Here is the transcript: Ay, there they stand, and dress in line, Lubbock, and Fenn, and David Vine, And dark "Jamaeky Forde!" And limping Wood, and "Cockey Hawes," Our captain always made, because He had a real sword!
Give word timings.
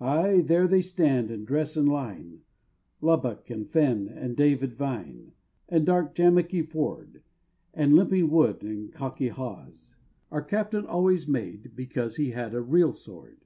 Ay, 0.00 0.40
there 0.42 0.68
they 0.68 0.80
stand, 0.80 1.28
and 1.28 1.44
dress 1.44 1.76
in 1.76 1.86
line, 1.86 2.42
Lubbock, 3.00 3.50
and 3.50 3.68
Fenn, 3.68 4.06
and 4.06 4.36
David 4.36 4.74
Vine, 4.76 5.32
And 5.68 5.84
dark 5.84 6.14
"Jamaeky 6.14 6.62
Forde!" 6.68 7.24
And 7.74 7.96
limping 7.96 8.30
Wood, 8.30 8.62
and 8.62 8.92
"Cockey 8.92 9.30
Hawes," 9.30 9.96
Our 10.30 10.42
captain 10.42 10.86
always 10.86 11.26
made, 11.26 11.74
because 11.74 12.14
He 12.14 12.30
had 12.30 12.54
a 12.54 12.60
real 12.62 12.92
sword! 12.92 13.38